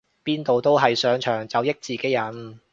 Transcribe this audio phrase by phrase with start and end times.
[0.23, 2.59] 邊度都係上場就益自己人